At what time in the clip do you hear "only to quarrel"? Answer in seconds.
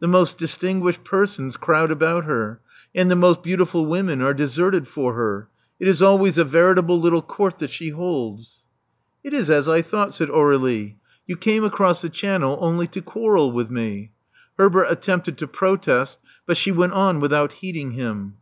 12.60-13.52